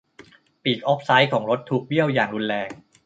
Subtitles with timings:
[0.63, 2.69] ปีกออฟไซด์ของรถถูกเบี้ยวอย่างรุนแรง